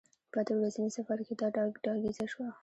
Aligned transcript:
په 0.31 0.37
اته 0.41 0.53
ورځني 0.55 0.89
سفر 0.97 1.17
کې 1.27 1.33
دا 1.39 1.47
ډاګیزه 1.85 2.25
شوه. 2.31 2.47